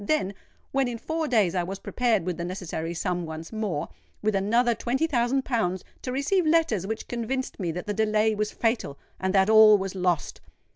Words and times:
Then, 0.03 0.33
when 0.71 0.87
in 0.87 0.97
four 0.97 1.27
days 1.27 1.53
I 1.53 1.61
was 1.61 1.77
prepared 1.77 2.25
with 2.25 2.37
the 2.37 2.43
necessary 2.43 2.91
sum 2.95 3.23
once 3.27 3.53
more—with 3.53 4.33
another 4.33 4.73
twenty 4.73 5.05
thousand 5.05 5.45
pounds—to 5.45 6.11
receive 6.11 6.43
letters 6.47 6.87
which 6.87 7.07
convinced 7.07 7.59
me 7.59 7.71
that 7.73 7.85
the 7.85 7.93
delay 7.93 8.33
was 8.33 8.51
fatal, 8.51 8.97
and 9.19 9.31
that 9.35 9.47
all 9.47 9.77
was 9.77 9.93
lost! 9.93 10.41